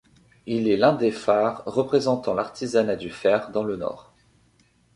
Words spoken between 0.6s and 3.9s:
est l'un des phares représentants l'artisanat du fer dans le